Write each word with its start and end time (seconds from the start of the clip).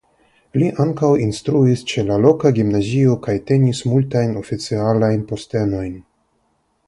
Li 0.59 0.69
ankaŭ 0.85 1.09
instruis 1.25 1.83
ĉe 1.91 2.05
la 2.07 2.17
loka 2.23 2.51
gimnazio 2.61 3.19
kaj 3.27 3.35
tenis 3.51 3.83
multajn 3.93 4.33
oficialajn 4.41 5.23
postenojn. 5.33 5.95